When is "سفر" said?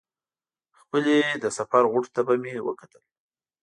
1.57-1.83